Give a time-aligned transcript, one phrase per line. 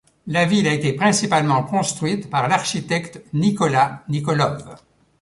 [0.25, 4.65] La ville a été principalement construite par l'architecte Nikola Nikolov.